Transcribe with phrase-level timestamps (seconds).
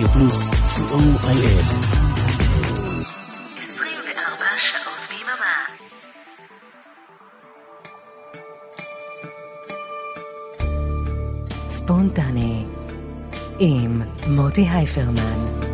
[0.00, 1.60] רדיו פלוס, co.il.
[3.58, 5.66] 24 שעות ביממה.
[11.68, 12.64] ספונטני
[13.58, 15.69] עם מוטי הייפרמן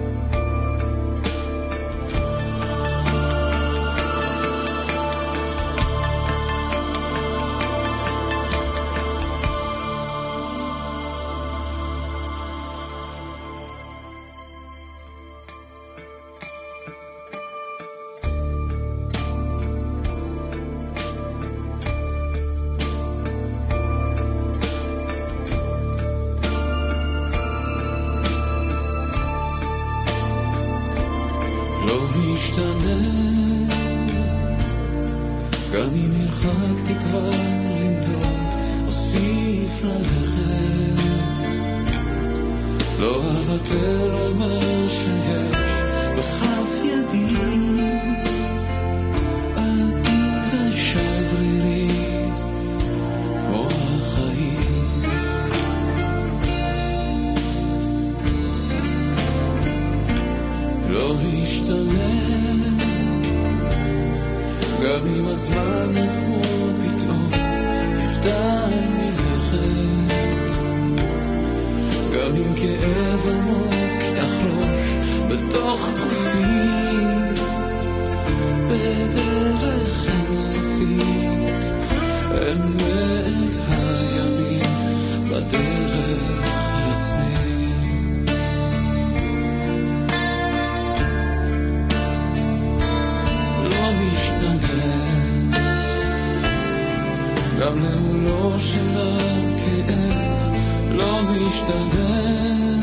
[97.67, 100.55] גם נעולו של הכאב
[100.91, 102.81] לא משתלם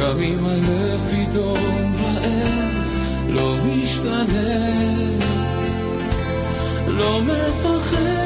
[0.00, 2.74] גם אם הלב פתאום רעב
[3.28, 5.18] לא משתלם
[6.88, 8.25] לא מפחד.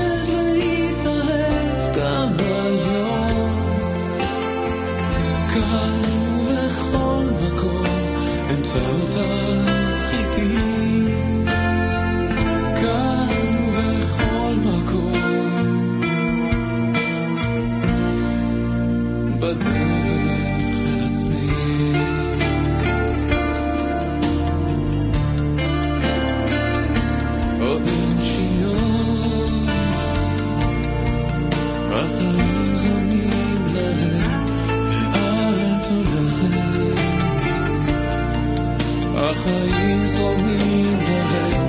[39.40, 41.66] החיים זורמים להם,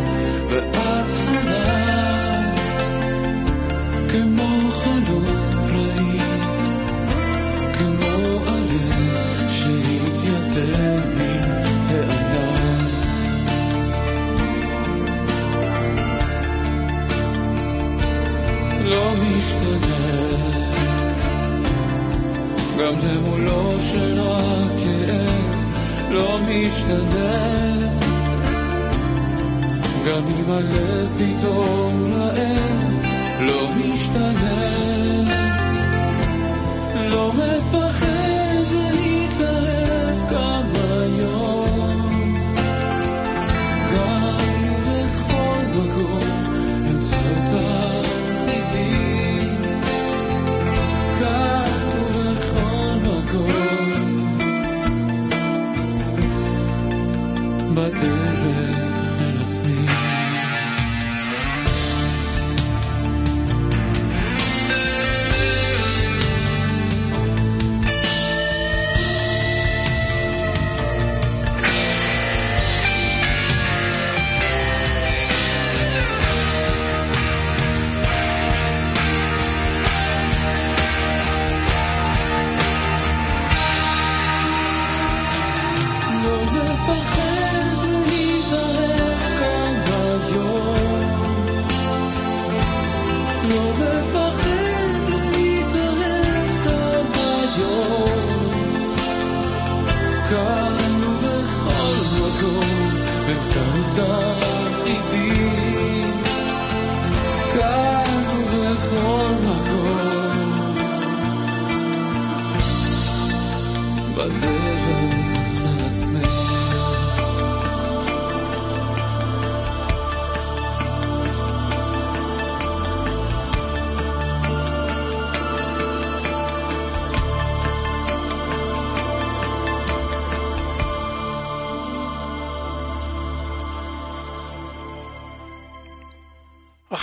[0.49, 1.51] ואת הלכת
[4.09, 5.25] כמו חלום
[5.69, 6.19] רעי,
[7.73, 11.51] כמו עלה שהתייתם מן
[11.89, 12.85] הענן.
[18.83, 20.17] לא משתנה,
[22.79, 24.39] גם למולו שלה
[24.83, 25.61] כאב
[26.11, 27.20] לא משתנה.
[30.51, 31.90] my left be told.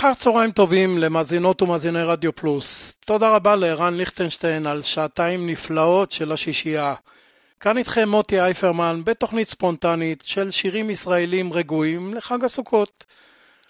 [0.09, 2.97] אחר צהריים טובים למאזינות ומאזיני רדיו פלוס.
[3.05, 6.93] תודה רבה לערן ליכטנשטיין על שעתיים נפלאות של השישייה.
[7.59, 13.05] כאן איתכם מוטי אייפרמן בתוכנית ספונטנית של שירים ישראלים רגועים לחג הסוכות.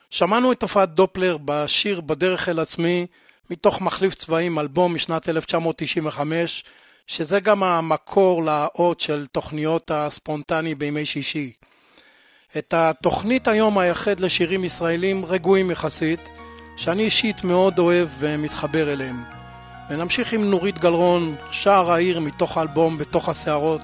[0.10, 3.08] שמענו את תופעת דופלר בשיר בדרך אל עצמי
[3.50, 6.64] מתוך מחליף צבעים אלבום משנת 1995
[7.08, 11.52] שזה גם המקור לאות של תוכניות הספונטני בימי שישי.
[12.58, 16.20] את התוכנית היום היחד לשירים ישראלים רגועים יחסית,
[16.78, 19.24] שאני אישית מאוד אוהב ומתחבר אליהם.
[19.90, 23.82] ונמשיך עם נורית גלרון, שער העיר מתוך האלבום בתוך הסערות,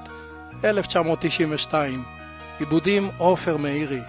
[0.64, 2.04] 1992.
[2.60, 4.02] עיבודים עופר מאירי.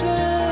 [0.00, 0.45] תמיד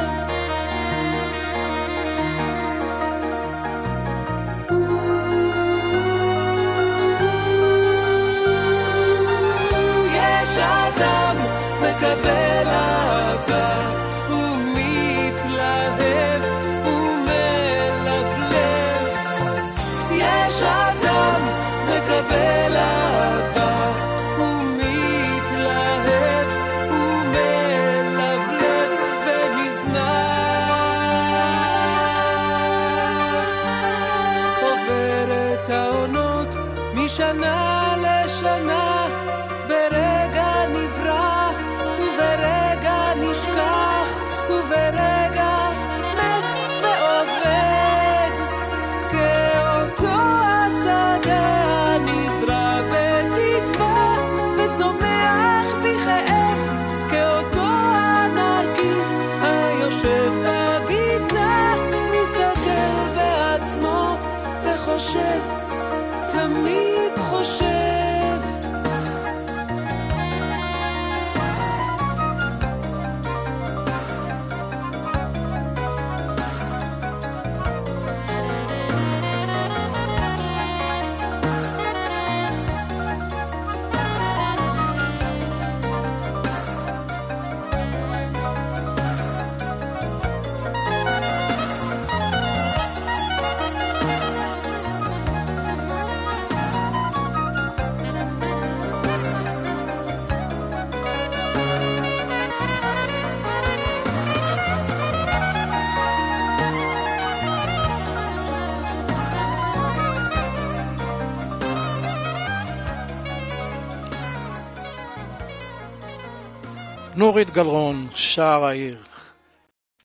[117.34, 118.96] דורית גלרון, שער העיר.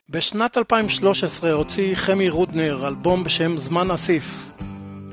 [0.09, 4.49] בשנת 2013 הוציא חמי רודנר אלבום בשם זמן אסיף.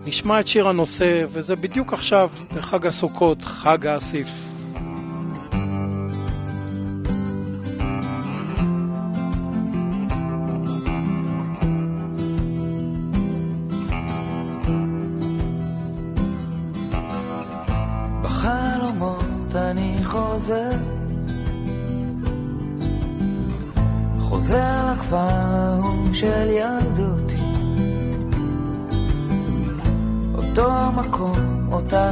[0.04, 4.28] נשמע את שיר הנושא, וזה בדיוק עכשיו, בחג הסוכות, חג האסיף.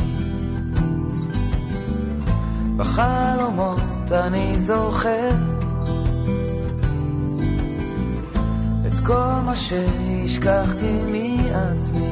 [2.78, 5.32] בחלומות אני זוכר
[9.06, 12.12] כל מה שהשכחתי מעצמי.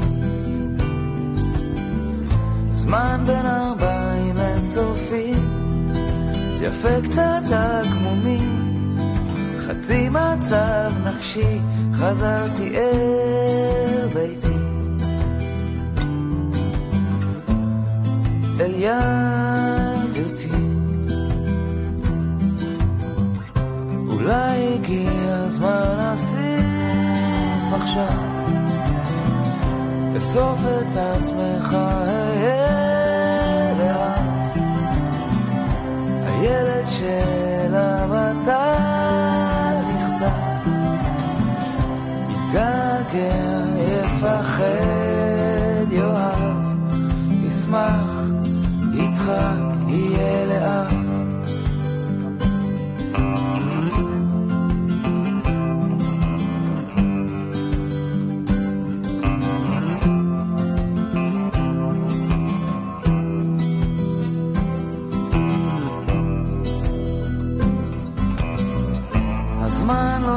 [2.74, 5.34] זמן בין ארבעים אינסופי,
[6.62, 8.63] יפה קצת הגמומי,
[9.68, 11.60] חצי מצב נפשי,
[11.94, 14.58] חזרתי אל ביתי.
[18.60, 20.50] אל ילדותי.
[24.10, 28.18] אולי הגיע הזמן לשים עכשיו,
[30.18, 31.78] אסוף את עצמך,
[36.28, 37.43] הילד שאליו
[43.14, 43.66] מתגעגע,
[44.04, 44.66] יפחד,
[45.92, 46.58] יאהב,
[47.32, 48.22] ישמח,
[48.94, 50.94] יצחק, יהיה לאב.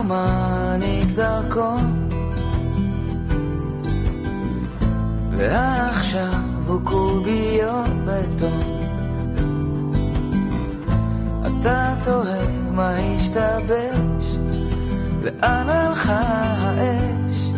[0.09, 1.86] מעניק דרכו
[5.46, 6.32] ועכשיו
[6.66, 8.76] הוא קוביות בטון.
[11.42, 14.26] אתה תוהה מה השתבש
[15.22, 16.20] לאן הלכה
[16.58, 17.50] האש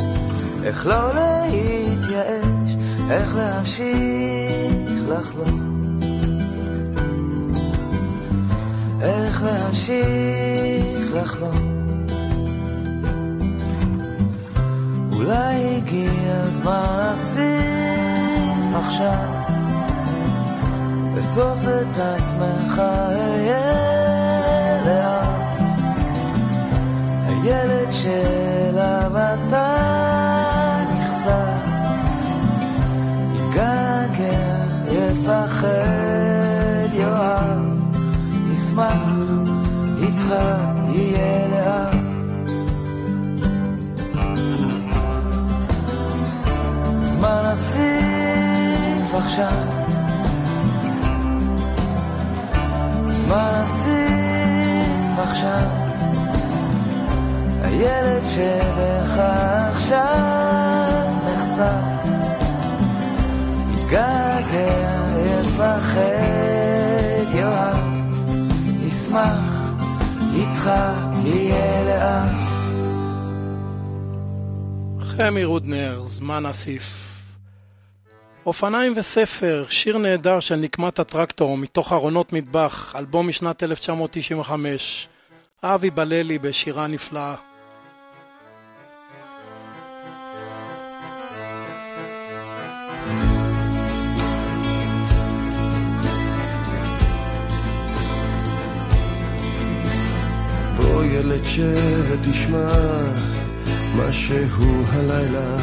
[0.64, 2.76] איך לא להתייאש
[3.10, 5.68] איך להמשיך לחלום.
[9.02, 11.78] איך להמשיך לחלום.
[15.12, 17.77] אולי הגיע הזמן לשים
[18.78, 19.28] עכשיו.
[21.16, 23.78] לאסוף את עצמך אהיה
[27.26, 29.74] הילד שאליו אתה
[30.90, 31.68] נחשף.
[33.34, 35.68] יגעגע, יפחד,
[36.92, 37.58] יאהב,
[38.52, 39.02] ישמח,
[39.98, 40.58] יצחק,
[40.88, 41.87] יהיה לאט
[49.28, 49.62] עכשיו.
[53.10, 55.68] זמן אסיף עכשיו.
[57.62, 59.18] הילד שבך
[59.74, 62.08] עכשיו נחשף.
[63.74, 65.06] יתגעגע,
[65.40, 66.00] יפחד,
[67.34, 67.76] יאהב,
[68.82, 69.72] ישמח,
[70.32, 70.94] יצחק,
[71.24, 72.38] יהיה לאט
[75.00, 76.97] חמי רודנר, זמן אסיף
[78.48, 85.08] אופניים וספר, שיר נהדר של נקמת הטרקטור מתוך ארונות מטבח, אלבום משנת 1995.
[85.62, 87.34] אבי בללי בשירה נפלאה.
[101.04, 102.72] ילד שב ותשמע
[103.96, 105.56] משהו הלילה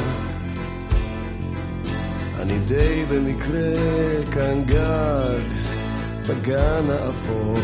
[2.45, 3.73] אני די במקרה
[4.31, 5.39] כאן גר
[6.27, 7.59] בגן האפור.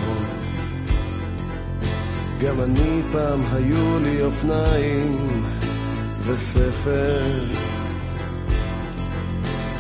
[2.42, 5.44] גם אני פעם היו לי אופניים
[6.22, 7.24] וספר,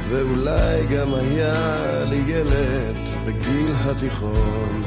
[0.09, 4.81] ואולי גם היה לי ילד בגיל התיכון.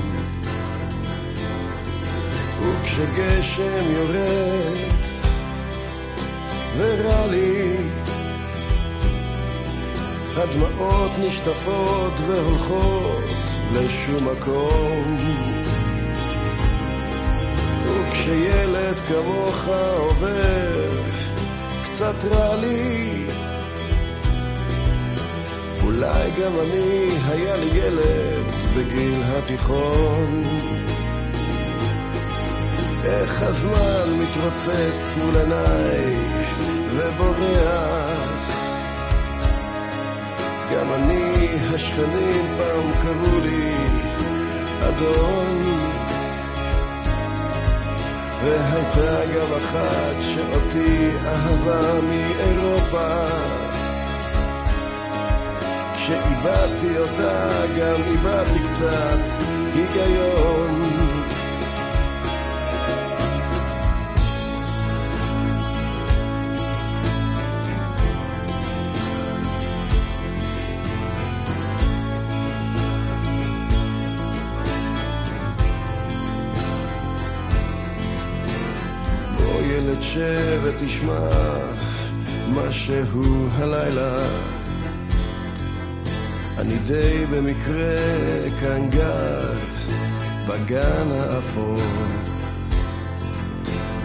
[2.63, 5.01] וכשגשם יורד
[6.77, 7.77] ורע לי
[10.37, 13.25] הדמעות נשטפות והולכות
[13.73, 15.17] לשום מקום.
[17.85, 19.65] וכשילד כמוך
[19.99, 21.03] עובר,
[21.85, 23.27] קצת רע לי,
[25.83, 30.45] אולי גם אני היה לי ילד בגיל התיכון.
[33.05, 36.17] איך הזמן מתרוצץ מול עיניי
[36.95, 38.24] ובורח.
[40.75, 43.75] גם אני, השכנים פעם קראו לי
[44.89, 45.65] אדון.
[48.45, 53.09] והייתה גם אחת שאותי אהבה מאירופה
[55.95, 60.83] כשאיבדתי אותה גם איבדתי קצת היגיון
[80.17, 81.29] ילד שב ותשמע
[82.49, 84.17] משהו הלילה
[86.59, 87.97] אני די במקרה
[88.61, 89.53] כאן גר
[90.49, 91.83] בגן האפור.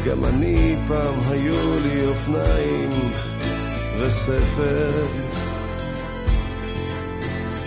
[0.06, 2.90] גם אני פעם היו לי אופניים
[4.00, 4.92] וספר,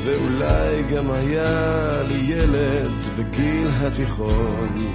[0.05, 4.93] ואולי גם היה לי ילד בגיל התיכון.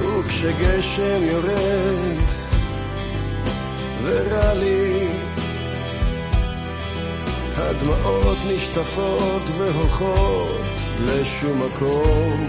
[0.00, 2.28] וכשגשם יורד
[4.02, 5.08] ורע לי
[7.56, 10.60] הדמעות נשטפות והולכות
[11.00, 12.48] לשום מקום.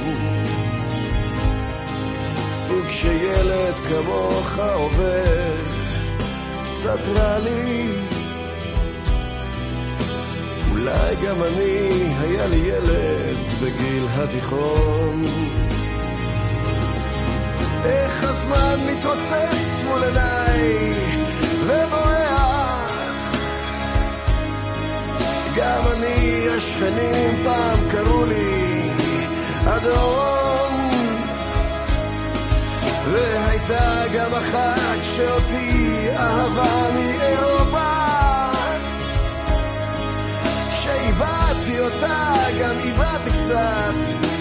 [2.70, 5.54] וכשילד כמוך עובר,
[6.72, 7.92] קצת רע לי.
[10.72, 15.26] אולי גם אני, היה לי ילד בגיל התיכון.
[17.86, 20.94] איך הזמן מתרוצץ מול עיניי
[21.66, 22.86] ובורח
[25.56, 28.90] גם אני, השכנים פעם קראו לי
[29.66, 30.74] אדון.
[33.12, 37.92] והייתה גם אחת שאותי אהבה מאירופה.
[40.74, 44.35] כשאיבדתי אותה גם איבדתי קצת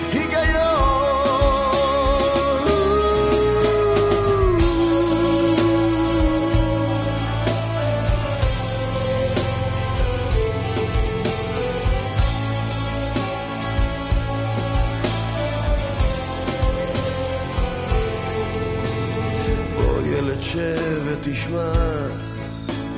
[21.34, 22.08] שב ותשמע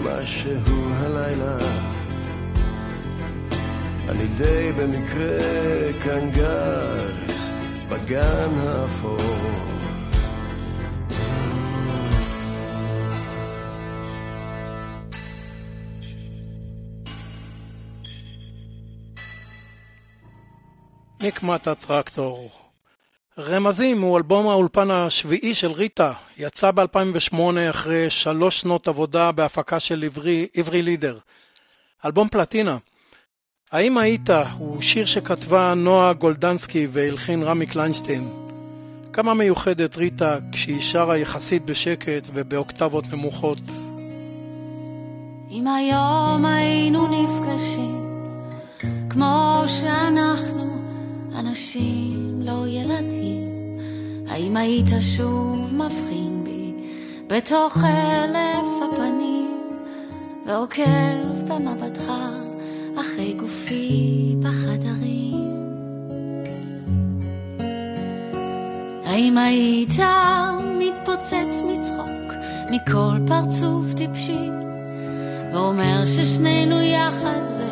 [0.05, 1.59] משהו הלילה
[4.09, 7.11] אני די במקרה כאן גר
[7.89, 9.37] בגן האפור
[21.21, 22.66] נקמת הטרקטור.
[23.39, 27.37] רמזים הוא אלבום האולפן השביעי של ריטה, יצא ב-2008
[27.71, 31.19] אחרי שלוש שנות עבודה בהפקה של עברי, עברי לידר.
[32.05, 32.77] אלבום פלטינה.
[33.73, 38.31] האם היית הוא שיר שכתבה נועה גולדנסקי והלחין רמי קליינשטיין.
[39.13, 43.63] כמה מיוחדת ריטה כשהיא שרה יחסית בשקט ובאוקטבות נמוכות.
[45.51, 48.23] אם היום היינו נפגשים,
[49.11, 50.66] כמו שאנחנו,
[51.39, 53.79] אנשים לא ילדים,
[54.29, 56.73] האם היית שוב מבחין בי
[57.27, 59.61] בתוך אלף הפנים,
[60.47, 60.83] ועוקב
[61.49, 62.13] במבטך
[63.01, 65.17] אחרי גופי בחדרים?
[69.05, 69.99] האם היית
[70.79, 72.33] מתפוצץ מצחוק
[72.71, 74.51] מכל פרצוף טיפשי?
[75.53, 77.71] ואומר ששנינו יחד זה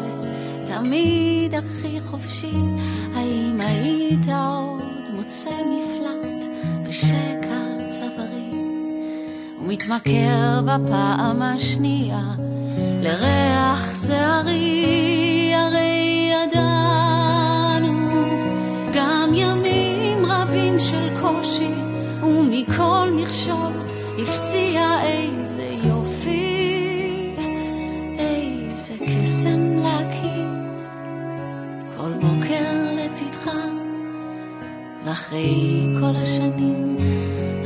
[0.66, 2.52] תמיד הכי חופשי.
[3.24, 6.44] האם היית עוד מוצא מפלט
[6.88, 8.50] בשקע צווארי
[9.60, 12.22] ומתמכר בפעם השנייה
[13.02, 15.52] לריח שערי?
[15.54, 17.88] הרי ידענו
[18.94, 21.74] גם ימים רבים של קושי
[22.22, 23.72] ומכל מכשול
[24.22, 27.30] הפציע איזה יופי
[28.18, 29.73] איזה קסם
[32.24, 33.50] בוקר לצדך
[35.04, 36.96] ואחרי כל השנים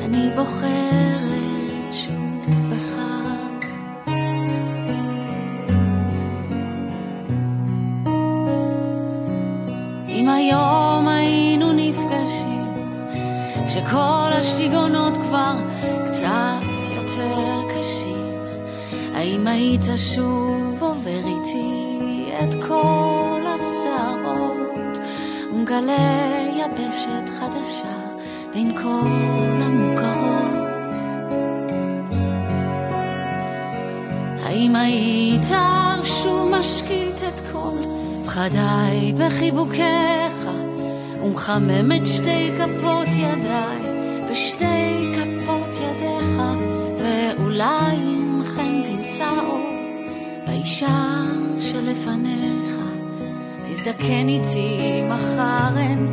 [0.05, 2.99] אני בוחרת שוב בך.
[10.09, 12.67] אם היום היינו נפגשים
[13.67, 15.55] כשכל השיגעונות כבר
[16.07, 18.35] קצת יותר קשים
[19.15, 21.29] האם היית שוב עובר
[22.43, 24.28] את כל השערות,
[25.59, 27.97] ומגלה יבשת חדשה
[28.55, 30.95] בין כל המוכרות.
[34.43, 35.47] האם היית
[36.05, 37.77] שוב משקיט את כל
[38.25, 40.49] פחדיי בחיבוקיך,
[41.23, 43.83] ומחמם את שתי כפות ידיי
[44.31, 46.43] ושתי כפות ידיך,
[46.99, 49.97] ואולי אם כן תמצא עוד
[50.47, 51.25] באישה
[51.61, 52.88] שלפניך.
[53.79, 56.07] תזדקן איתי מחרן,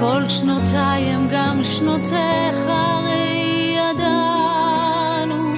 [0.00, 5.52] כל שנותיי הם גם שנותיך, הרי ידענו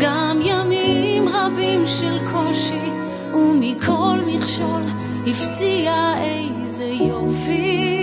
[0.00, 2.90] גם ימים רבים של קושי,
[3.34, 4.82] ומכל מכשול
[5.26, 7.98] הפציע איזה יופי,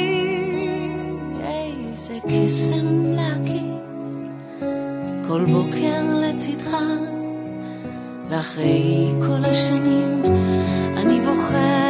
[1.42, 4.24] איזה קסם להקיץ,
[5.28, 6.78] כל בוקר לצדך.
[8.30, 10.22] ואחרי כל השנים
[10.98, 11.89] אני בוחרת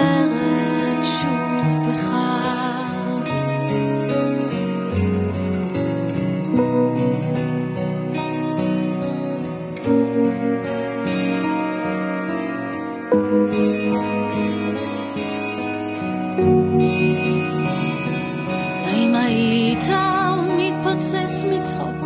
[21.00, 22.06] מתפוצץ מצחוק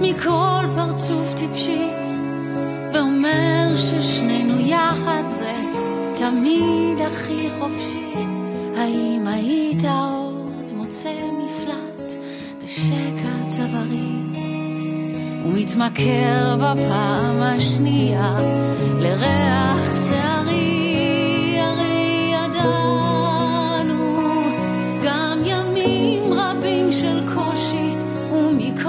[0.00, 1.88] מכל פרצוף טיפשי
[2.92, 5.52] ואומר ששנינו יחד זה
[6.16, 8.14] תמיד הכי חופשי.
[8.76, 11.12] האם היית עוד מוצא
[11.44, 12.12] מפלט
[12.64, 14.12] בשקע צווארי?
[15.46, 18.40] ומתמכר בפעם השנייה
[18.98, 20.91] לריח שערי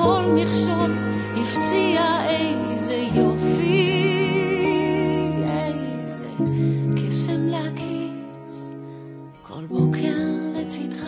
[0.03, 0.91] ומכל מכשול
[1.41, 4.03] הפציע איזה יופי
[5.43, 6.27] איזה
[6.95, 8.73] קסם להקיץ
[9.41, 10.17] כל בוקר
[10.55, 11.07] לצדך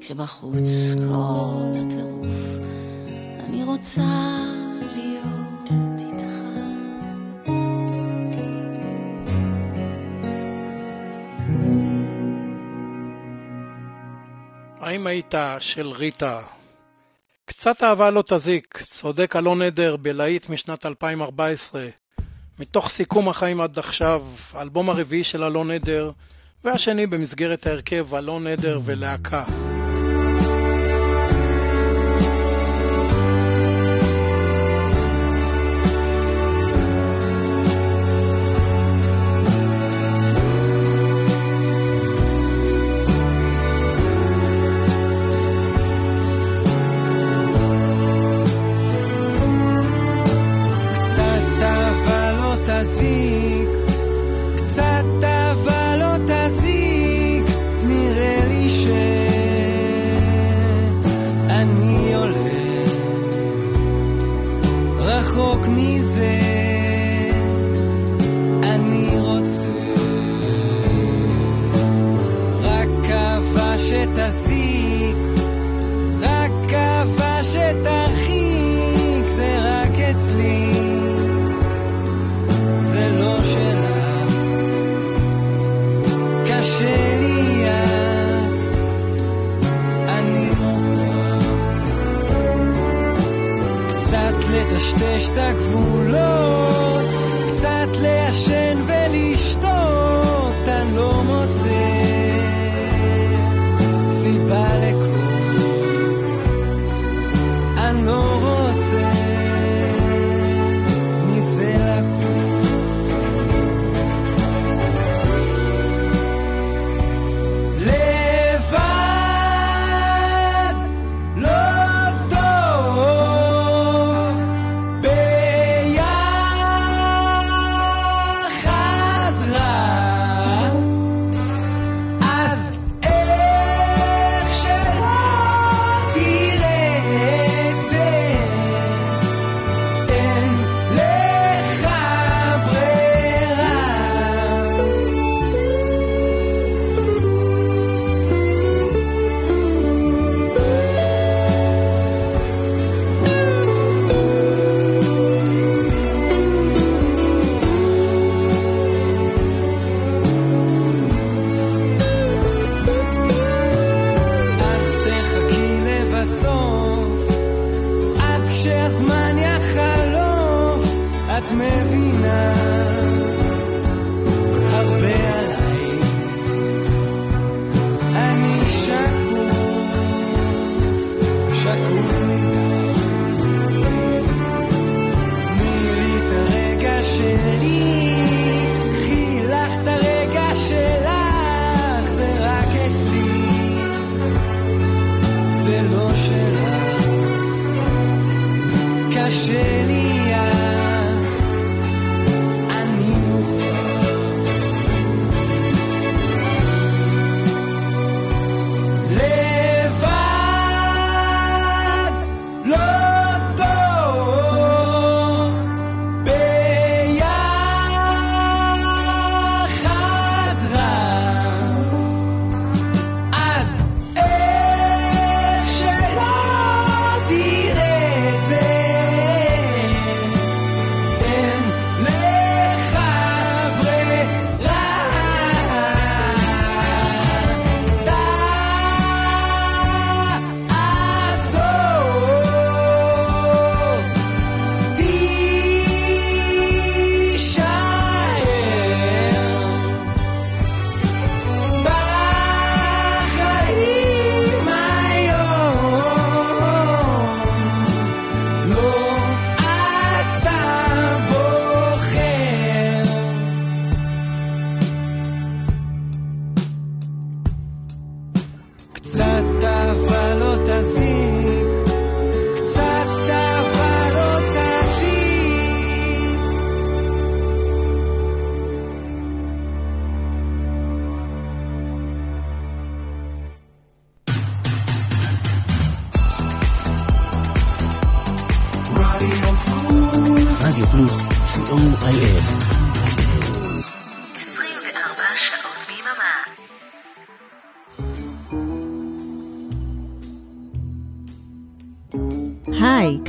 [0.00, 2.26] כשבחוץ כל הטירוף
[3.48, 4.02] אני רוצה
[4.96, 5.70] להיות
[14.80, 16.57] האם היית של ריטה?
[17.58, 21.86] קצת אהבה לא תזיק, צודק אלון עדר בלהיט משנת 2014.
[22.58, 26.10] מתוך סיכום החיים עד עכשיו, האלבום הרביעי של אלון עדר,
[26.64, 29.44] והשני במסגרת ההרכב אלון עדר ולהקה.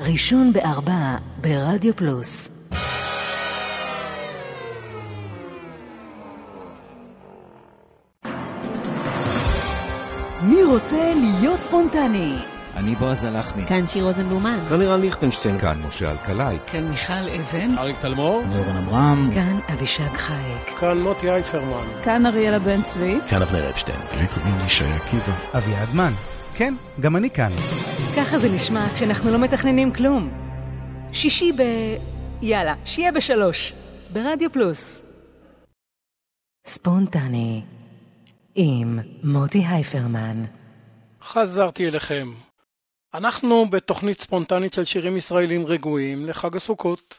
[0.00, 2.48] ראשון בארבע ברדיו פלוס.
[10.42, 12.38] מי רוצה להיות ספונטני?
[12.76, 13.66] אני בועז הלחמי.
[13.66, 14.58] כאן שיר רוזנבלומן.
[14.68, 15.58] כאן לירן ליכטנשטיין.
[15.58, 16.58] כאן משה אלקלעי.
[16.66, 17.78] כאן מיכל אבן.
[17.78, 18.42] אריק תלמור.
[18.52, 19.30] דורון אברהם.
[19.34, 20.78] כאן אבישג חייק.
[20.80, 21.86] כאן מוטי אייפרמן.
[22.02, 23.18] כאן אריאלה בן צבי.
[23.28, 23.98] כאן אבנר אפשטיין.
[24.12, 25.32] לי קוראים לי שי עקיבא.
[25.54, 26.12] אביעד מן.
[26.58, 27.50] כן, גם אני כאן.
[28.16, 30.30] ככה זה נשמע כשאנחנו לא מתכננים כלום.
[31.12, 31.62] שישי ב...
[32.42, 33.72] יאללה, שיהיה בשלוש.
[34.12, 35.02] ברדיו פלוס.
[36.66, 37.62] ספונטני
[38.54, 40.44] עם מוטי הייפרמן.
[41.22, 42.28] חזרתי אליכם.
[43.14, 47.18] אנחנו בתוכנית ספונטנית של שירים ישראלים רגועים לחג הסוכות.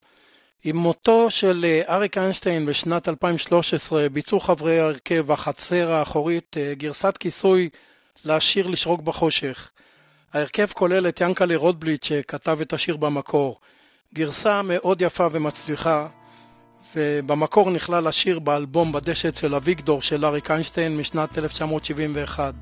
[0.63, 7.17] עם מותו של אה, אריק איינשטיין בשנת 2013 ביצעו חברי ההרכב החצר האחורית אה, גרסת
[7.17, 7.69] כיסוי
[8.27, 9.69] לשיר לשרוק בחושך.
[10.33, 13.59] ההרכב כולל את ינקלה רוטבליט שכתב את השיר במקור.
[14.13, 16.07] גרסה מאוד יפה ומצליחה,
[16.95, 22.53] ובמקור נכלל השיר באלבום בדשא אצל אביגדור של אריק איינשטיין משנת 1971.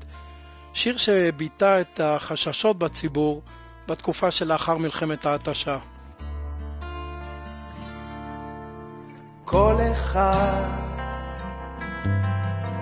[0.74, 3.42] שיר שביטא את החששות בציבור
[3.88, 5.78] בתקופה שלאחר מלחמת ההתשה.
[9.44, 10.62] כל אחד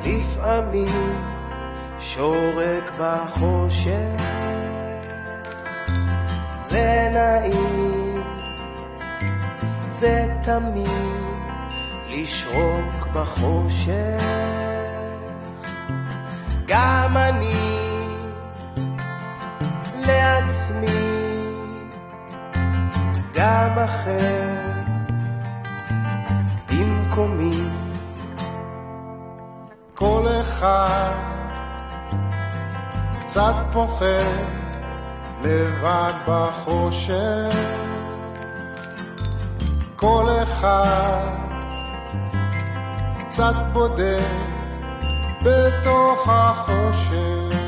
[0.05, 1.35] לפעמים
[2.13, 4.23] שורק בחושך.
[6.61, 8.23] זה נעים
[9.89, 10.89] זה תמיד
[12.09, 14.23] לשרוק בחושך.
[16.67, 17.85] גם אני
[20.07, 20.87] לעצמי
[23.35, 24.51] גם אחר
[26.69, 27.69] במקומי
[29.95, 31.44] כל אחד
[33.35, 34.47] קצת פוחד
[35.43, 37.57] לבד בחושך.
[39.97, 41.21] כל אחד
[43.19, 44.27] קצת בודד
[45.43, 47.59] בתוך החושך.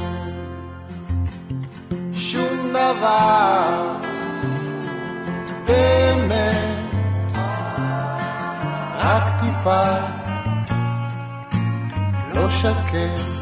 [2.12, 3.96] שום דבר
[5.66, 6.76] באמת
[8.98, 9.80] רק טיפה
[12.34, 13.35] לא שקט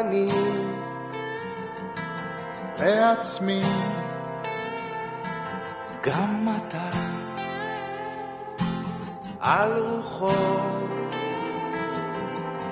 [0.00, 0.26] אני
[2.78, 3.60] לעצמי
[6.02, 6.88] גם אתה
[9.40, 10.32] על רוחו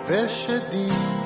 [0.06, 1.23] ושדים.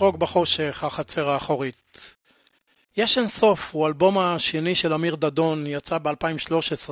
[0.00, 2.14] לשרוק בחושך, החצר האחורית.
[2.96, 6.90] יש אין סוף הוא אלבום השני של אמיר דדון, יצא ב-2013.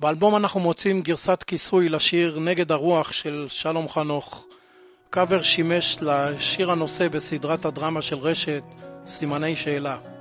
[0.00, 4.46] באלבום אנחנו מוצאים גרסת כיסוי לשיר נגד הרוח של שלום חנוך.
[5.10, 8.62] קאבר שימש לשיר הנושא בסדרת הדרמה של רשת,
[9.06, 10.17] סימני שאלה.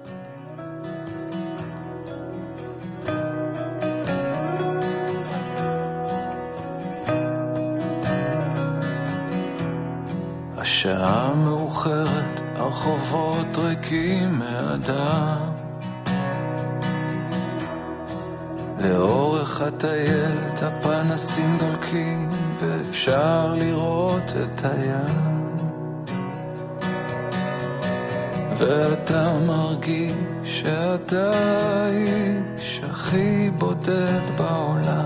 [10.77, 15.37] השעה מאוחרת, הרחובות ריקים מאדם.
[18.79, 25.47] לאורך הטיילת הפנסים דולקים, ואפשר לראות את הים.
[28.57, 30.13] ואתה מרגיש
[30.43, 35.05] שאתה האיש הכי בודד בעולם.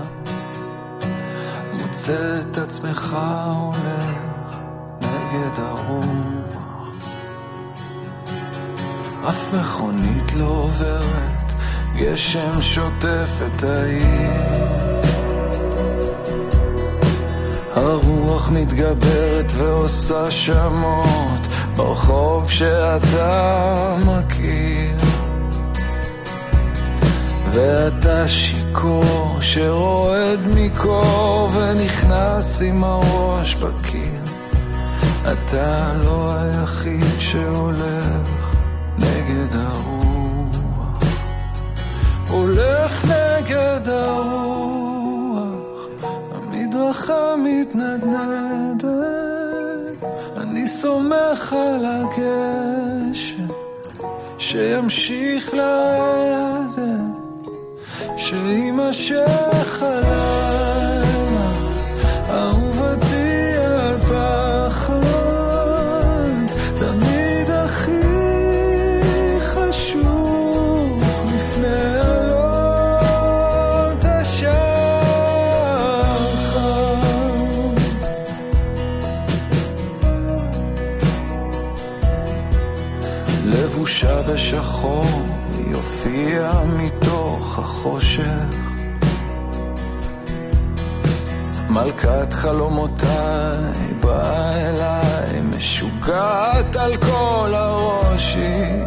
[1.72, 3.16] מוצא את עצמך
[3.56, 4.11] הולך
[5.32, 6.92] נגד הרוח.
[9.28, 11.52] אף מכונית לא עוברת,
[11.96, 14.72] גשם שוטף את העיר.
[17.74, 24.96] הרוח מתגברת ועושה שמות ברחוב שאתה מכיר.
[27.52, 34.11] ואתה שיכור שרועד מקור ונכנס עם הראש בקיר.
[35.22, 38.56] אתה לא היחיד שהולך
[38.98, 41.02] נגד הרוח,
[42.28, 45.44] הולך נגד הרוח,
[46.32, 48.84] המדרכה מתנדנדת,
[50.36, 53.46] אני סומך על הגשם
[54.38, 56.78] שימשיך לרדת,
[58.16, 60.51] שיימשך הלילה,
[85.56, 88.56] היא הופיעה מתוך החושך.
[91.68, 98.84] מלכת חלומותיי באה אליי, משוגעת על כל הראש היא.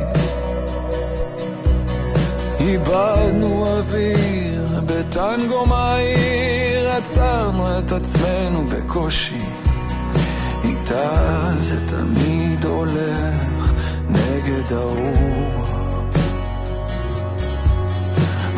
[2.60, 9.46] איבדנו אוויר בטנגו מהיר, עצרנו את עצמנו בקושי.
[10.64, 13.74] איתה זה תמיד הולך
[14.10, 15.65] נגד הרוח.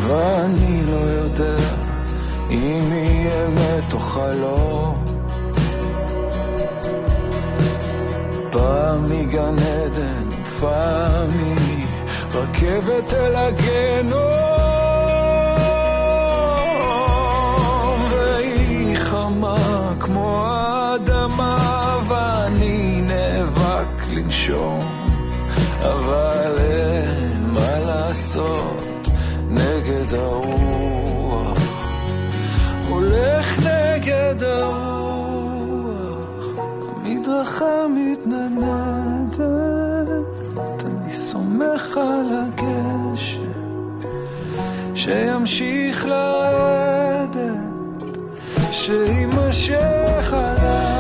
[0.08, 1.58] ואני לא יודע
[2.50, 5.04] אם יהיה אמת או חלום.
[8.52, 11.30] פעם מגן עדן ופעם
[12.36, 14.22] מרכבת אל הגיהנום.
[18.12, 24.80] והיא חמה כמו האדמה ואני נאבק לנשום.
[25.82, 28.97] אבל אין מה לעשות
[30.18, 31.58] הרוח.
[32.90, 35.08] הולך נגד הרוח,
[36.96, 39.38] המדרכה מתנדנדת,
[40.86, 43.48] אני סומך על הגשם
[44.96, 47.38] שימשיך לרדת,
[48.72, 50.97] שיימשך הלילה,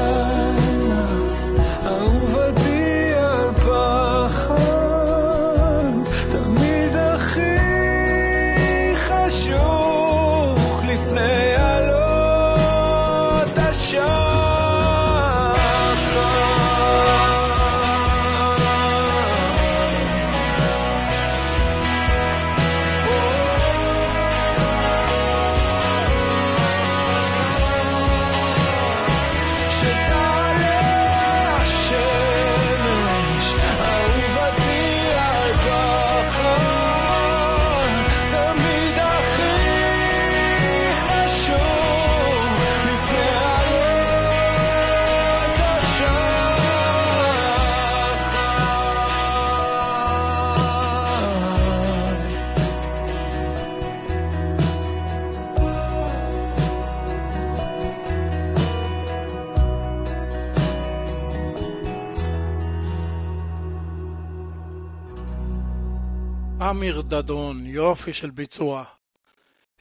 [67.08, 68.84] דדון, יופי של ביצוע.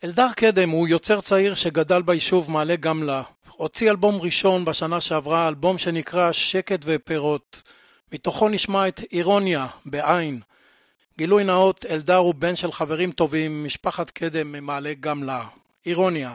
[0.05, 3.23] אלדר קדם הוא יוצר צעיר שגדל ביישוב מעלה גמלה.
[3.57, 7.63] הוציא אלבום ראשון בשנה שעברה, אלבום שנקרא שקט ופירות.
[8.13, 10.41] מתוכו נשמע את אירוניה, בעין.
[11.19, 15.45] גילוי נאות, אלדר הוא בן של חברים טובים, משפחת קדם ממעלה גמלה.
[15.87, 16.35] אירוניה.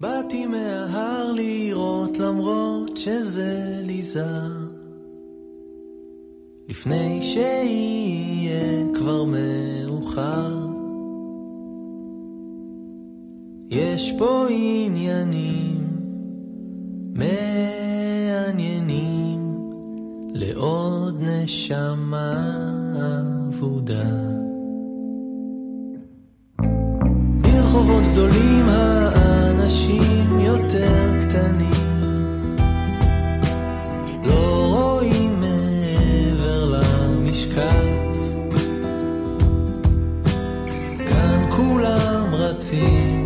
[0.00, 4.77] באתי מההר לראות למרות שזה לי זר
[6.68, 10.66] לפני שיהיה כבר מאוחר.
[13.70, 15.86] יש פה עניינים
[17.14, 18.48] מעניינים
[20.34, 22.54] לעוד נשמה
[23.48, 24.10] אבודה.
[27.42, 31.87] ברחובות גדולים האנשים יותר קטנים
[42.58, 43.17] 自。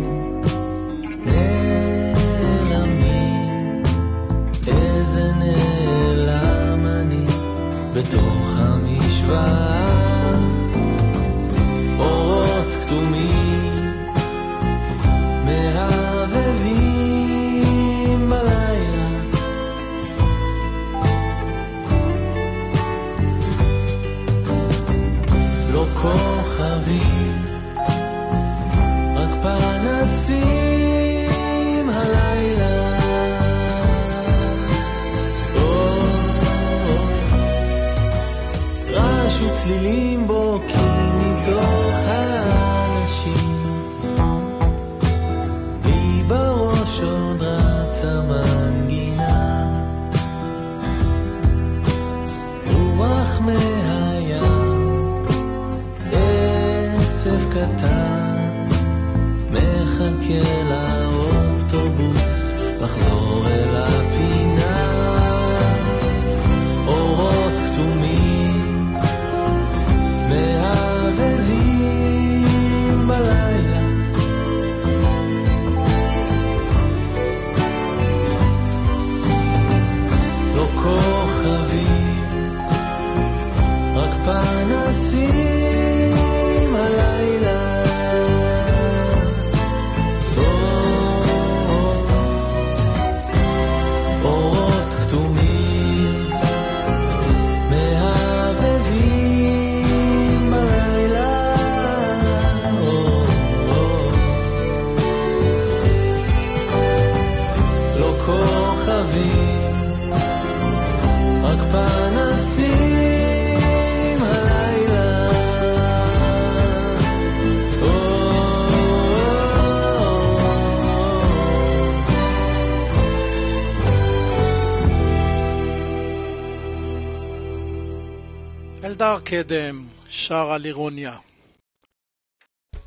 [128.83, 131.17] אלדר קדם שר על אירוניה.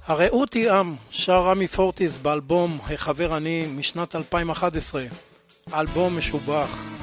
[0.04, 5.04] הרעות היא עם, שר רמי פורטיס באלבום "החבר אני" משנת 2011.
[5.74, 6.95] אלבום משובח.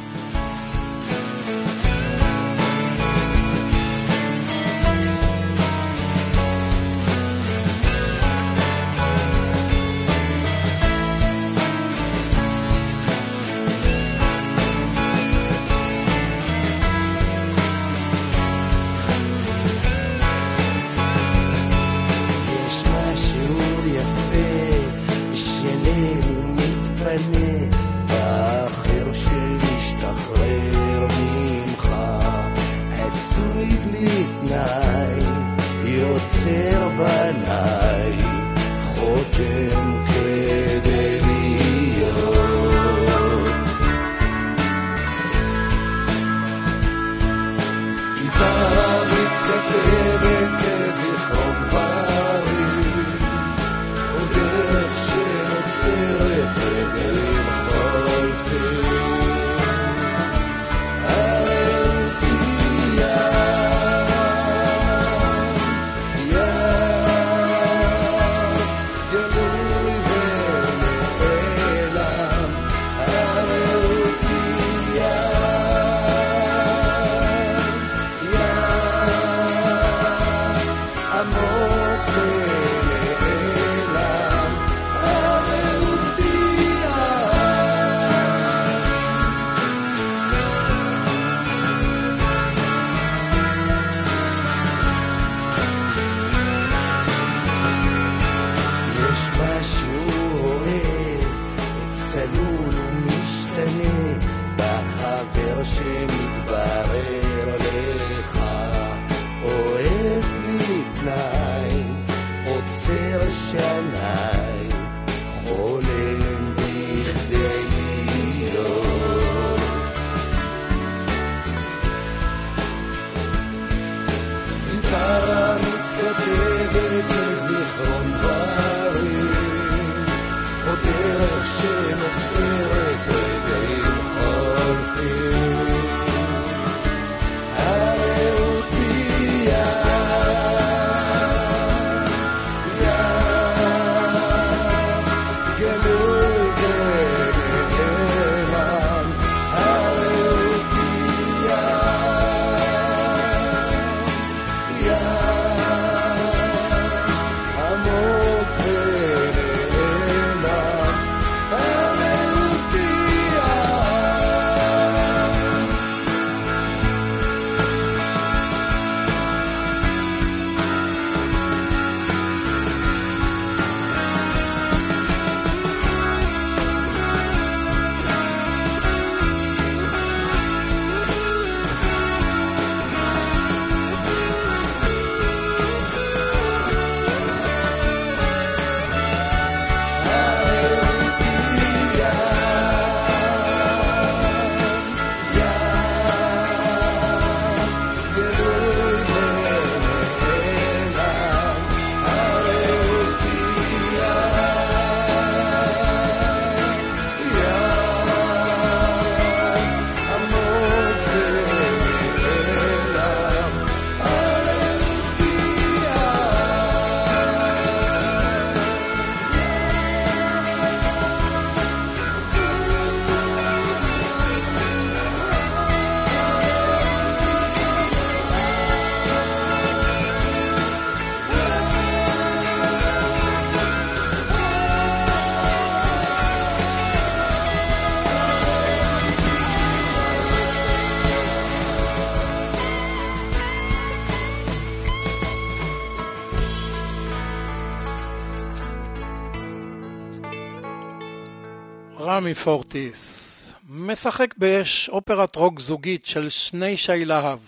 [252.34, 253.54] פורטיס.
[253.70, 257.40] משחק באש אופרת רוק זוגית של שני שי להב,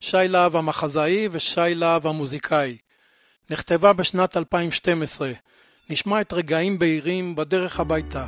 [0.00, 2.76] שי להב המחזאי ושי להב המוזיקאי.
[3.50, 5.32] נכתבה בשנת 2012.
[5.90, 8.26] נשמע את רגעים בהירים בדרך הביתה.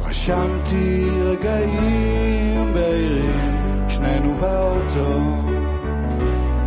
[0.00, 3.21] רשמתי רגעים בהירים,
[4.94, 5.20] באוטו.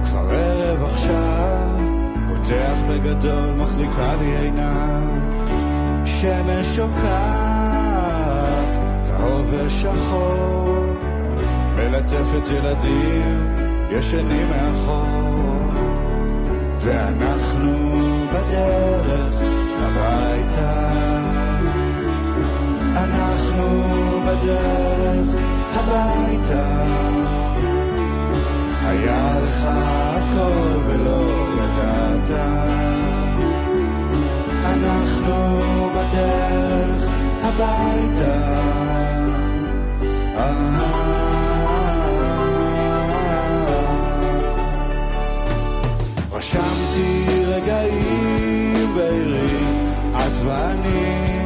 [0.03, 1.69] כבר ערב עכשיו,
[2.27, 5.01] פותח בגדול, מחליקה לי עיניו.
[6.05, 7.99] שמש שוקעת,
[9.01, 10.85] צהוב ושחור,
[11.75, 13.55] מלטפת ילדים,
[13.91, 15.25] ישנים מאחור.
[16.79, 17.73] ואנחנו
[18.33, 19.41] בדרך
[19.79, 20.91] הביתה.
[22.95, 23.83] אנחנו
[24.25, 25.27] בדרך
[25.73, 27.34] הביתה.
[29.07, 32.29] היה לך הכל ולא ידעת.
[34.65, 35.35] אנחנו
[35.95, 37.11] בדרך
[37.43, 38.55] הביתה.
[46.31, 51.39] רשמתי רגעים בהירים, את ואני,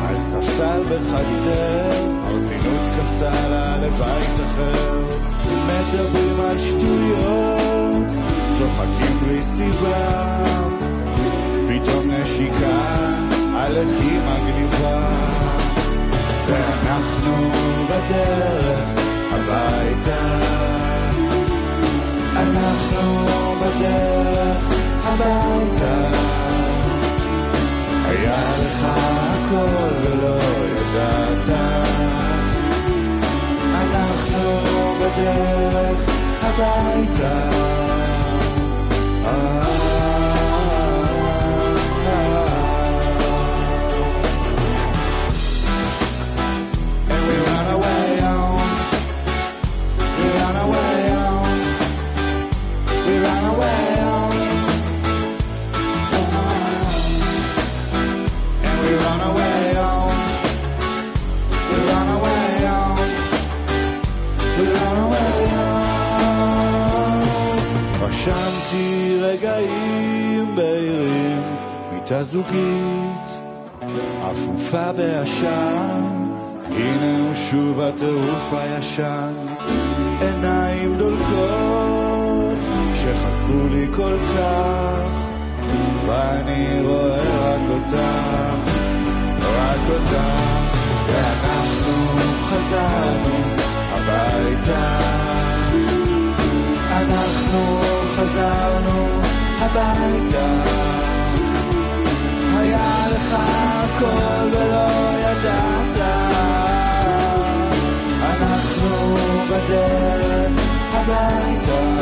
[0.00, 1.90] על ספסל בחצר,
[2.24, 5.17] הרצינות קפצה לה לבית אחר,
[5.68, 8.12] מדברים על שטויות,
[8.50, 10.42] צוחקים בלי סיבה,
[11.68, 13.14] פתאום נשיקה
[13.56, 15.06] על הכי מגניבה,
[16.46, 17.50] ואנחנו
[17.88, 18.88] בדרך
[19.32, 20.38] הביתה.
[22.36, 23.26] אנחנו
[23.60, 26.08] בדרך הביתה.
[28.04, 30.67] היה לך הכל ולא
[35.18, 36.10] בדרך
[36.42, 37.67] הביתה.
[68.28, 71.56] רשמתי רגעים בהירים,
[71.92, 73.40] מיטה זוגית,
[74.22, 76.28] אפופה בעשן,
[76.70, 79.32] הנה הוא שוב הטירוף הישן,
[80.20, 85.30] עיניים דולקות, שחסרו לי כל כך,
[86.06, 88.72] ואני רואה רק אותך,
[89.42, 90.16] רק אותך,
[91.08, 91.92] ואנחנו
[92.48, 93.38] חזרנו
[93.92, 94.98] הביתה.
[96.90, 99.08] אנחנו חזרנו
[99.58, 100.46] הביתה.
[102.56, 104.88] היה לך הכל ולא
[105.18, 105.96] ידעת.
[108.20, 109.16] אנחנו
[109.50, 110.52] בדרך
[110.92, 111.98] הביתה.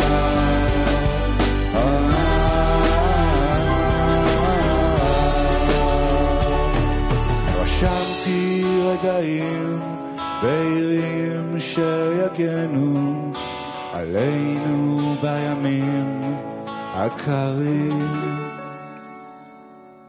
[7.60, 9.80] רשמתי רגעים
[10.42, 13.32] בהירים שיגנו
[13.92, 16.05] עלינו בימים
[16.98, 18.50] הקרים.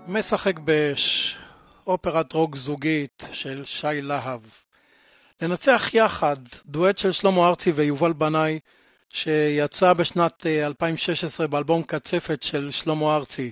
[0.07, 1.37] משחק באש,
[1.87, 4.39] אופרת רוק זוגית של שי להב.
[5.41, 8.59] לנצח יחד, דואט של שלמה ארצי ויובל בנאי,
[9.09, 13.51] שיצא בשנת 2016 באלבום קצפת של שלמה ארצי.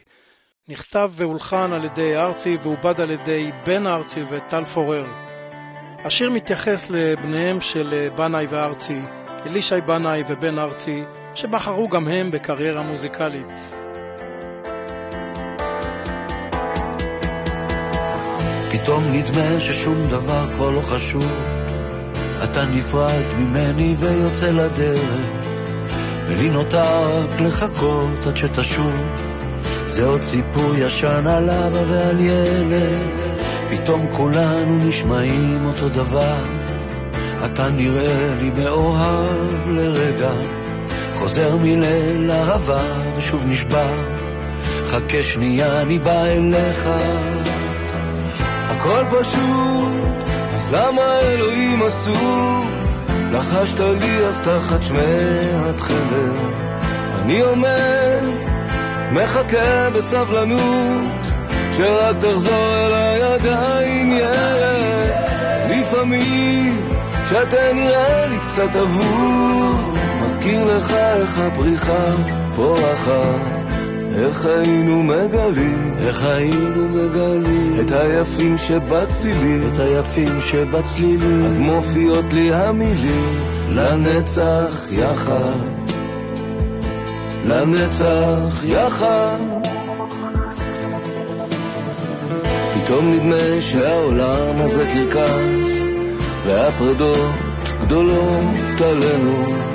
[0.67, 5.05] נכתב והולחן על ידי ארצי ועובד על ידי בן ארצי וטל פורר.
[6.05, 8.99] השיר מתייחס לבניהם של בנאי וארצי,
[9.45, 11.03] אלישי בנאי ובן ארצי,
[11.35, 13.61] שבחרו גם הם בקריירה מוזיקלית.
[18.71, 21.31] פתאום נדמה ששום דבר כבר לא חשוב.
[22.43, 25.21] אתה נפרד ממני ויוצא לדרך,
[26.27, 28.93] ולי נותר לחכות עד שתשוב.
[29.87, 32.99] זה עוד סיפור ישן על אבא ועל ילד,
[33.69, 36.43] פתאום כולנו נשמעים אותו דבר.
[37.45, 40.31] אתה נראה לי מאוהב לרגע,
[41.15, 42.81] חוזר מליל אהבה
[43.17, 43.87] ושוב נשבע.
[44.87, 46.89] חכה שנייה, אני בא אליך.
[48.69, 52.65] הכל פשוט, אז למה אלוהים אסור?
[53.31, 54.97] לחשת לי אז תחת שמי
[55.65, 56.55] התכלת.
[57.21, 58.19] אני אומר,
[59.11, 61.11] מחכה בסבלנות,
[61.71, 65.15] שרק תחזור אליי עדיין ילד.
[65.69, 66.87] לפעמים
[67.29, 72.05] שאתה נראה לי קצת אבוד, מזכיר לך איך הפריחה
[72.55, 73.55] פורחת.
[74.17, 82.53] איך היינו מגלים, איך היינו מגלים את היפים שבצלילים, את היפים שבצלילים אז מופיעות לי
[82.53, 85.59] המילים לנצח יחד,
[87.45, 89.37] לנצח יחד.
[92.73, 95.85] פתאום נדמה שהעולם הזה קרקס,
[96.45, 97.31] והפרדות
[97.81, 99.74] גדולות עלינו.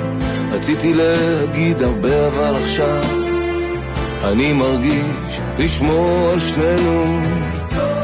[0.51, 3.01] רציתי להגיד הרבה אבל עכשיו
[4.23, 7.21] אני מרגיש לשמור על שנינו.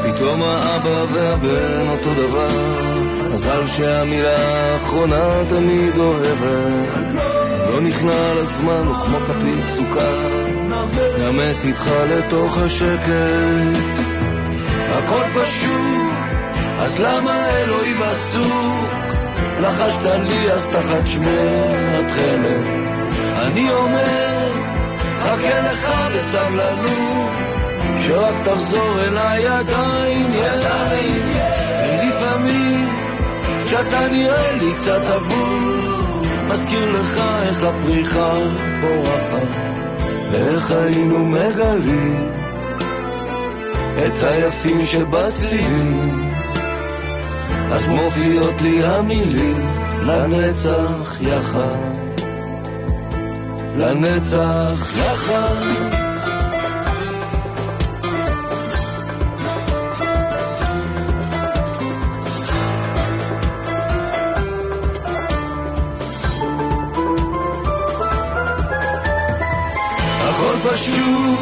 [0.02, 2.94] פתאום האבא והבן אותו דבר.
[3.26, 7.22] מזל שהמילה האחרונה תמיד אוהבת.
[7.70, 10.44] לא נכנע לזמן וכמו כפית סוכר
[11.18, 13.78] נמס איתך לתוך השקט.
[14.88, 16.14] הכל פשוט
[16.78, 19.17] אז למה אלוהים עסוק
[19.60, 22.62] לחשת לי אז תחת שמרת חלם
[23.46, 24.52] אני אומר
[25.18, 27.30] חכה לך בסבלנות
[27.98, 31.28] שרק תחזור אליי עדיין ידיים
[31.84, 32.88] ולפעמים
[33.64, 38.32] כשאתה נראה לי קצת אבוד מזכיר לך איך הפריחה
[38.80, 39.48] פורחת
[40.30, 42.32] ואיך היינו מגלים
[44.06, 46.27] את היפים שבצלילים
[47.72, 49.56] אז מופיעות לי המילים
[50.02, 51.98] לנצח יחד
[53.76, 55.98] לנצח יחד.
[70.72, 71.38] פשוט,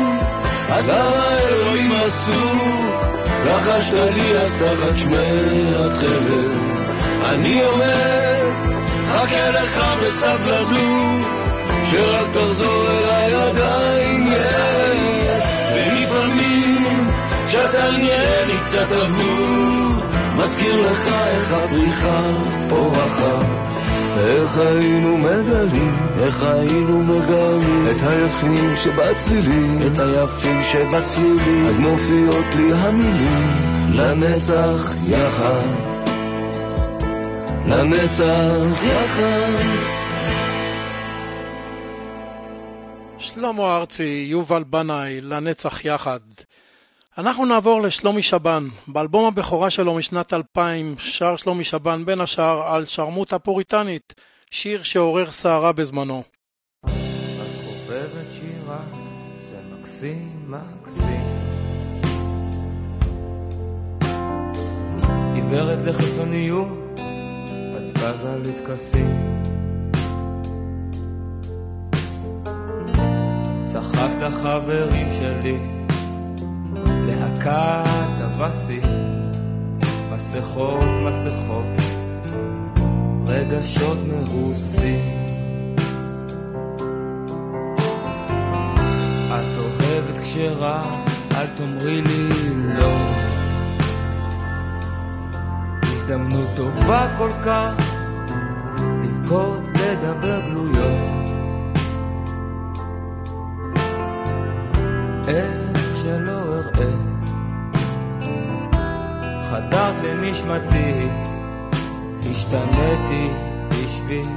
[0.68, 3.15] אז למה אלוהים עסוק?
[3.46, 6.50] לחשת לי אז תחת שמרת חלם.
[7.24, 8.50] אני אומר,
[9.08, 11.26] חכה לך בסבלנות.
[11.90, 15.42] שרק תחזור אליי עדיין יש
[15.74, 17.10] ולפעמים
[17.46, 20.04] כשאתה נראה לי קצת אבוד
[20.36, 22.20] מזכיר לך איך הפריחה
[22.68, 23.46] פורחת
[24.18, 32.72] איך היינו מגלים, איך היינו מגלים את היפים שבצלילים, את היפים שבצלילים אז מופיעות לי
[32.72, 35.66] המילים לנצח יחד,
[37.66, 39.86] לנצח יחד.
[43.18, 46.20] שלמה ארצי, יובל בנאי, לנצח יחד.
[47.18, 48.68] אנחנו נעבור לשלומי שבן.
[48.88, 54.14] באלבום הבכורה שלו משנת 2000 שר שלומי שבן בין השאר על שרמוטה פוריטנית,
[54.50, 56.22] שיר שעורר סערה בזמנו.
[56.84, 56.90] את
[57.64, 58.80] חובבת שירה,
[59.38, 61.36] זה מקסים מקסים.
[65.34, 67.00] עיוורת לחיצוניות,
[67.76, 69.42] את בזה לטקסים.
[73.64, 75.85] צחקת לחברים שלי,
[77.06, 78.80] להקת אבסי,
[80.10, 81.64] מסכות מסכות,
[83.26, 85.26] רגשות מרוסים.
[89.28, 90.82] את אוהבת כשרע,
[91.34, 92.28] אל תאמרי לי
[92.78, 92.96] לא.
[95.82, 97.74] הזדמנות טובה כל כך,
[99.02, 101.26] לבכות לדבר גלויות.
[105.28, 106.92] איך שלא אראה.
[109.42, 111.08] חדרת לנשמתי,
[112.30, 113.30] השתניתי
[113.68, 114.36] בשבילך.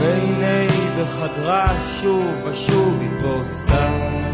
[0.00, 4.24] והנה בחדרה שוב ושוב היא פוסעת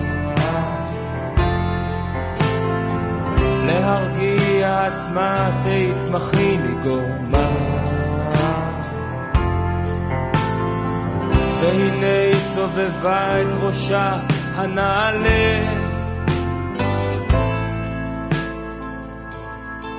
[3.67, 7.80] להרגיע עצמה תצמחי מגורמה
[11.61, 14.19] והנה סובבה את ראשה
[14.55, 15.81] הנעלה.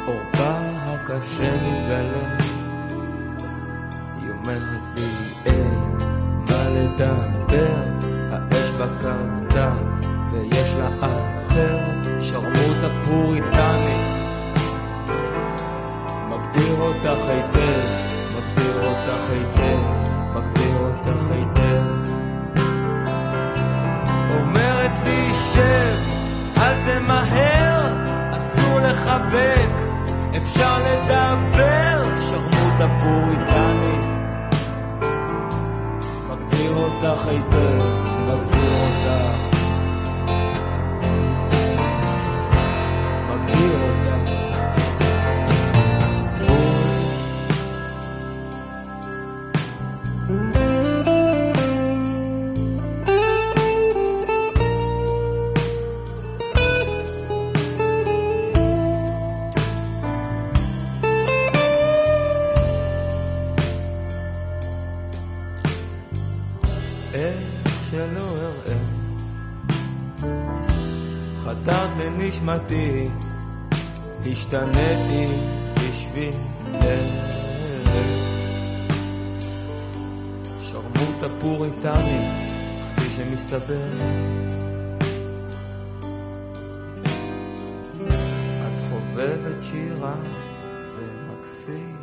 [0.05, 2.38] עורפה הקשה מתגלה,
[4.22, 5.09] היא אומרת לי
[5.45, 5.97] אין
[6.49, 7.84] מה לדבר,
[8.32, 9.74] האש בה כבדה
[10.32, 11.80] ויש לה אחר,
[12.20, 14.07] שרמוטה פוריטנית,
[16.30, 17.82] מגדיר אותך היטב,
[18.36, 20.12] מגדיר אותך היטב.
[20.36, 20.70] מגדיר
[21.12, 22.12] אותך היטב.
[24.30, 25.97] אומרת לי שב,
[26.57, 27.93] אל תמהר,
[28.38, 29.72] אסור לחבק,
[30.38, 34.24] אפשר לדבר, שרמוטה פוריטנית.
[36.30, 37.82] מגדיר אותך היטב,
[38.28, 39.51] מגדיר אותך.
[43.30, 44.01] מגדיר חתרת
[72.41, 73.07] לנשמתי,
[74.31, 75.27] השתניתי
[75.75, 76.35] בשבילך.
[80.61, 82.51] שרמוטה פוריטנית,
[82.95, 83.93] כפי שמסתבר.
[88.67, 90.15] את חובבת שירה,
[90.83, 91.97] זה מקסים,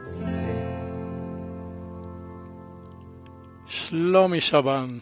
[0.00, 0.82] מקסים.
[3.66, 4.98] שלומי שבן.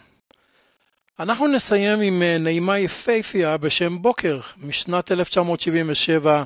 [1.20, 6.42] אנחנו נסיים עם אה, נעימה יפהפייה בשם בוקר, משנת 1977,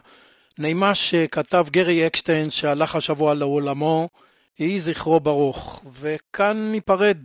[0.59, 4.09] נעימה שכתב גרי אקשטיין שהלך השבוע לעולמו,
[4.59, 5.83] יהי זכרו ברוך.
[5.93, 7.19] וכאן ניפרד.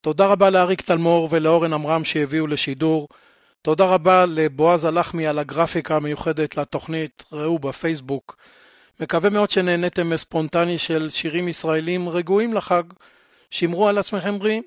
[0.00, 3.08] תודה רבה לאריק תלמור ולאורן עמרם שהביאו לשידור.
[3.62, 8.36] תודה רבה לבועז הלחמי על הגרפיקה המיוחדת לתוכנית, ראו בפייסבוק.
[9.00, 12.82] מקווה מאוד שנהניתם מספונטני של שירים ישראלים רגועים לחג.
[13.50, 14.62] שמרו על עצמכם בריאים.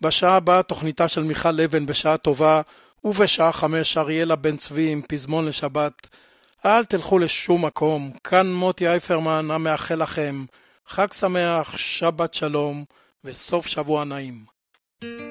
[0.00, 2.60] בשעה הבאה תוכניתה של מיכל אבן בשעה טובה,
[3.04, 6.08] ובשעה חמש אריאלה בן צבי עם פזמון לשבת.
[6.66, 10.44] אל תלכו לשום מקום, כאן מוטי אייפרמן המאחל לכם
[10.86, 12.84] חג שמח, שבת שלום
[13.24, 14.44] וסוף שבוע נעים.
[15.04, 15.29] ספונטני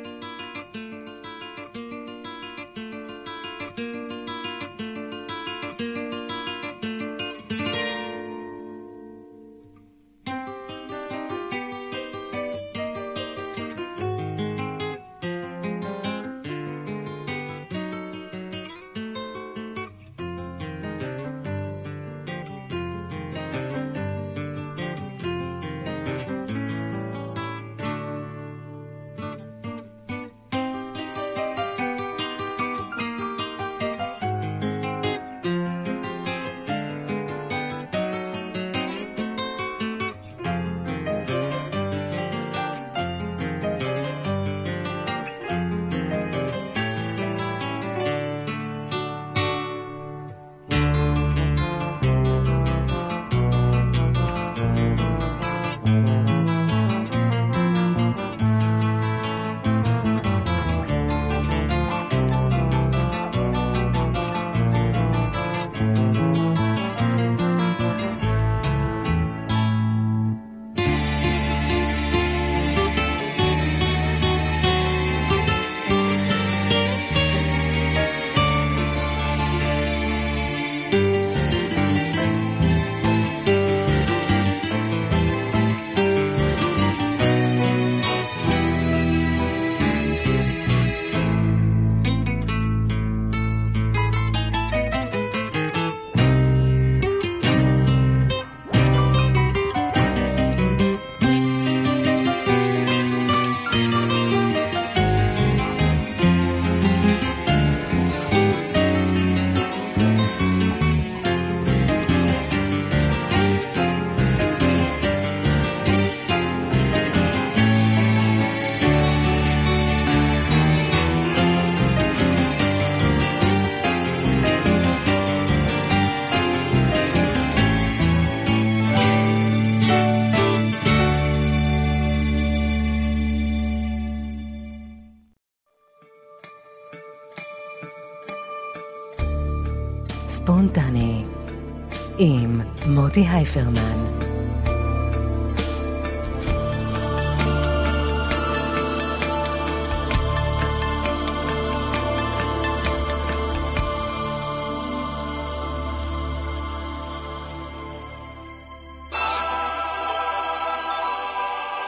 [143.10, 143.82] מוטי הייפרמן.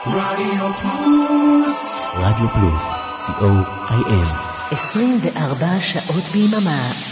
[0.06, 1.96] רדיו פלוס.
[2.14, 2.82] רדיו פלוס,
[3.26, 4.28] co.il.
[4.70, 7.11] 24 שעות ביממה.